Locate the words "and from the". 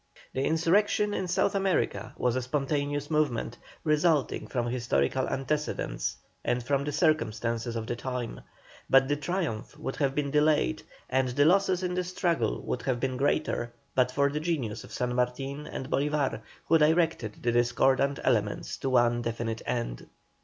6.43-6.91